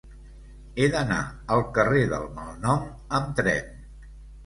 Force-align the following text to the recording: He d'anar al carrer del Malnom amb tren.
He 0.83 0.87
d'anar 0.95 1.19
al 1.57 1.63
carrer 1.77 2.01
del 2.17 2.27
Malnom 2.41 2.91
amb 3.23 3.33
tren. 3.43 3.73